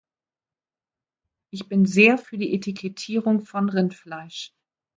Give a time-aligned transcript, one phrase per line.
[1.53, 4.51] Ich bin sehr für die Etikettierung von Rindfleisch.